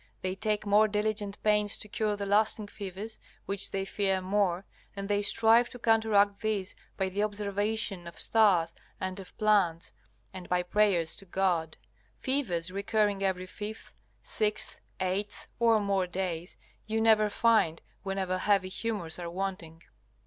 They 0.23 0.33
take 0.33 0.65
more 0.65 0.87
diligent 0.87 1.37
pains 1.43 1.77
to 1.77 1.87
cure 1.87 2.15
the 2.15 2.25
lasting 2.25 2.69
fevers, 2.69 3.19
which 3.45 3.69
they 3.69 3.85
fear 3.85 4.19
more, 4.19 4.65
and 4.95 5.07
they 5.07 5.21
strive 5.21 5.69
to 5.69 5.77
counteract 5.77 6.39
these 6.41 6.73
by 6.97 7.09
the 7.09 7.21
observation 7.21 8.07
of 8.07 8.17
stars 8.19 8.73
and 8.99 9.19
of 9.19 9.37
plants, 9.37 9.93
and 10.33 10.49
by 10.49 10.63
prayers 10.63 11.15
to 11.17 11.25
God. 11.25 11.77
Fevers 12.17 12.71
recurring 12.71 13.21
every 13.21 13.45
fifth, 13.45 13.93
sixth, 14.23 14.79
eighth 14.99 15.47
or 15.59 15.79
more 15.79 16.07
days, 16.07 16.57
you 16.87 16.99
never 16.99 17.29
find 17.29 17.83
whenever 18.01 18.39
heavy 18.39 18.69
humors 18.69 19.19
are 19.19 19.29
wanting. 19.29 19.83